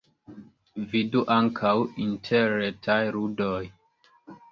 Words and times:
Vidu 0.93 1.19
ankaŭ 1.35 1.73
interretaj 2.05 2.97
ludoj. 3.17 3.61